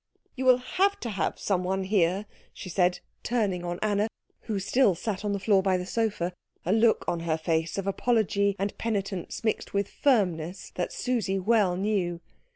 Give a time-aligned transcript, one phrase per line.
[0.35, 4.07] "You will have to have some one here," she said, turning on Anna,
[4.45, 6.33] who still sat on the floor by the sofa,
[6.65, 11.75] a look on her face of apology and penitence mixed with firmness that Susie well
[11.77, 12.19] knew.